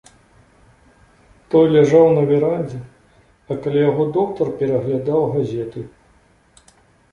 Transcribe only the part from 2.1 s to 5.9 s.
на верандзе, а каля яго доктар пераглядаў газеты.